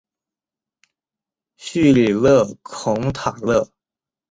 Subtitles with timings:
[1.57, 3.69] 叙里勒孔塔勒。